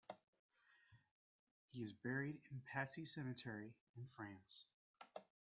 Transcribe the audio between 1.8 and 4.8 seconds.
is buried in Passy Cemetery in France.